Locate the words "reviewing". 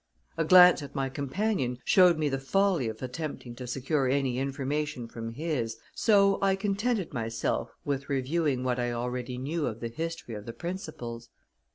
8.09-8.63